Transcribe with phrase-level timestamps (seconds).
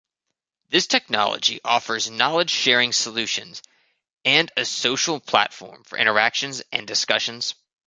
[0.69, 3.61] This technology offers knowledge sharing solutions
[4.25, 7.53] and a social platform for interactions and discussions.